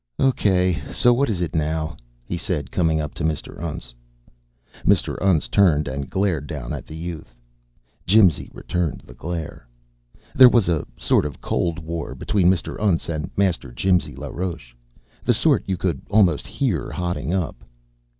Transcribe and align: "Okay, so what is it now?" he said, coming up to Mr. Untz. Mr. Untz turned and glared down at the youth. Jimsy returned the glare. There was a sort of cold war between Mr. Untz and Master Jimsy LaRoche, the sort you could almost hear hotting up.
"Okay, 0.19 0.81
so 0.91 1.13
what 1.13 1.29
is 1.29 1.41
it 1.41 1.53
now?" 1.55 1.95
he 2.25 2.35
said, 2.35 2.71
coming 2.71 2.99
up 2.99 3.13
to 3.13 3.23
Mr. 3.23 3.59
Untz. 3.61 3.93
Mr. 4.83 5.15
Untz 5.21 5.47
turned 5.47 5.87
and 5.87 6.09
glared 6.09 6.47
down 6.47 6.73
at 6.73 6.87
the 6.87 6.95
youth. 6.95 7.35
Jimsy 8.07 8.49
returned 8.51 9.01
the 9.05 9.13
glare. 9.13 9.67
There 10.33 10.49
was 10.49 10.67
a 10.69 10.87
sort 10.97 11.23
of 11.27 11.39
cold 11.39 11.77
war 11.77 12.15
between 12.15 12.49
Mr. 12.49 12.79
Untz 12.79 13.09
and 13.09 13.29
Master 13.37 13.71
Jimsy 13.71 14.15
LaRoche, 14.15 14.73
the 15.23 15.35
sort 15.35 15.63
you 15.69 15.77
could 15.77 16.01
almost 16.09 16.47
hear 16.47 16.89
hotting 16.89 17.31
up. 17.31 17.63